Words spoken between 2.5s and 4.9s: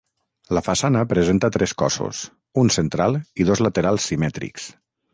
un central i dos laterals simètrics.